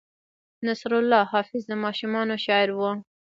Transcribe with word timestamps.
نصرالله 0.67 1.21
حافظ 1.31 1.61
د 1.67 1.71
ماشومانو 1.83 2.35
شاعر 2.45 2.69
و. 2.73 2.79